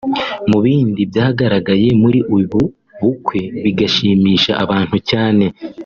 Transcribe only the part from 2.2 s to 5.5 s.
ubu bukwe bigashimisha abantu cyane